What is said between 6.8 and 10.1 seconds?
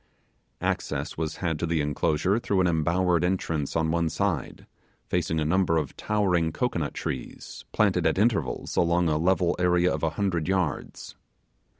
trees, planted at intervals along a level area of a